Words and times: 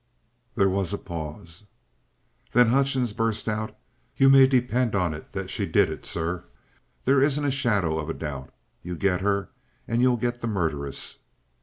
There 0.55 0.67
was 0.67 0.93
a 0.93 0.97
pause. 0.97 1.65
Then 2.53 2.69
Hutchings 2.69 3.13
burst 3.13 3.47
out: 3.47 3.77
"You 4.17 4.31
may 4.31 4.47
depend 4.47 4.95
on 4.95 5.13
it 5.13 5.31
that 5.33 5.51
she 5.51 5.67
did 5.67 5.91
it, 5.91 6.07
sir. 6.07 6.43
There 7.05 7.21
isn't 7.21 7.45
a 7.45 7.51
shadow 7.51 7.99
of 7.99 8.09
a 8.09 8.15
doubt. 8.15 8.51
You 8.81 8.95
get 8.95 9.21
her 9.21 9.49
and 9.87 10.01
you'll 10.01 10.17
get 10.17 10.41
the 10.41 10.47
murderess." 10.47 11.19